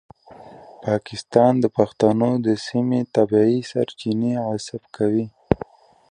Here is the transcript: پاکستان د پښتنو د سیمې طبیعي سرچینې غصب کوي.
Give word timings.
پاکستان 0.85 1.53
د 1.63 1.65
پښتنو 1.77 2.29
د 2.45 2.47
سیمې 2.67 2.99
طبیعي 3.15 3.59
سرچینې 3.71 4.33
غصب 4.45 4.81
کوي. 4.95 5.25